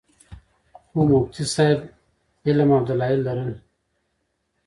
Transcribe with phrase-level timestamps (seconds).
[0.87, 1.79] خو مفتي صېب
[2.51, 3.51] علم او دلائل لرل